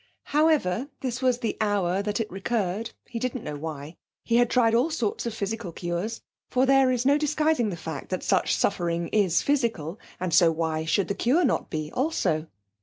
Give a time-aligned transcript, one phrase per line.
[0.33, 3.97] However, this was the hour that it recurred; he didn't know why.
[4.23, 8.09] He had tried all sorts of physical cures for there is no disguising the fact
[8.09, 12.47] that such suffering is physical, and so why should the cure not be, also?